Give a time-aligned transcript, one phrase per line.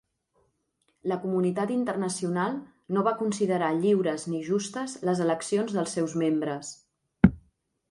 [1.11, 2.55] La comunitat internacional
[2.97, 6.75] no va considerar lliures ni justes les eleccions dels seus membres.